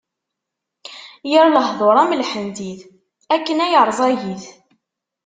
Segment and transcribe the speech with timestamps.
[1.29, 2.81] Yir lehduṛ am lḥentit,
[3.35, 4.45] akken ay ṛẓagit.